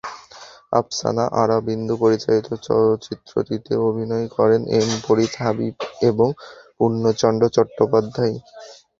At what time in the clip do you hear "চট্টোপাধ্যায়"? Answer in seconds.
7.55-8.35